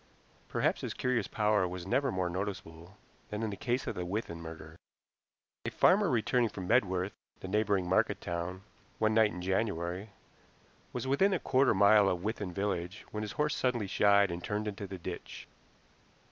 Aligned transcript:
Perhaps 0.49 0.81
his 0.81 0.95
curious 0.95 1.27
power 1.27 1.67
was 1.67 1.85
never 1.85 2.11
more 2.11 2.27
noticeable 2.27 2.97
than 3.29 3.43
in 3.43 3.51
the 3.51 3.55
case 3.55 3.85
of 3.85 3.93
the 3.93 4.03
Withan 4.03 4.41
murder. 4.41 4.75
A 5.63 5.69
farmer 5.69 6.09
returning 6.09 6.49
from 6.49 6.65
Medworth, 6.67 7.13
the 7.41 7.47
neighboring 7.47 7.87
market 7.87 8.19
town, 8.19 8.63
one 8.97 9.13
night 9.13 9.29
in 9.29 9.43
January, 9.43 10.09
was 10.91 11.05
within 11.05 11.33
a 11.33 11.39
quarter 11.39 11.69
of 11.69 11.77
a 11.77 11.79
mile 11.79 12.09
of 12.09 12.23
Withan 12.23 12.51
village 12.51 13.05
when 13.11 13.21
his 13.21 13.33
horse 13.33 13.55
suddenly 13.55 13.85
shied 13.85 14.31
and 14.31 14.43
turned 14.43 14.67
into 14.67 14.87
the 14.87 14.97
ditch. 14.97 15.47